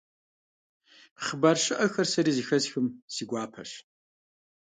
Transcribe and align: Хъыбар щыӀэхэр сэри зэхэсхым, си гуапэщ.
Хъыбар 1.23 1.57
щыӀэхэр 1.63 2.07
сэри 2.11 2.31
зэхэсхым, 2.37 2.87
си 3.13 3.23
гуапэщ. 3.29 3.71